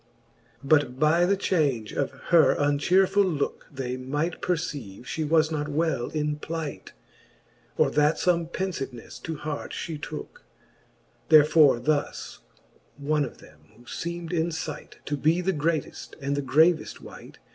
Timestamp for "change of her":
1.37-2.55